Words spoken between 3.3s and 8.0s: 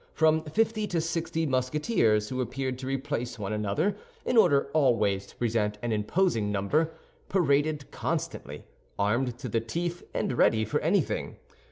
one another in order always to present an imposing number, paraded